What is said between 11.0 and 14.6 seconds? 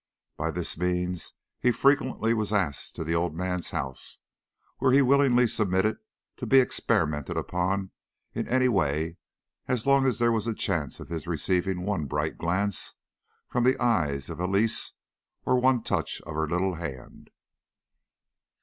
his receiving one bright glance from the eyes of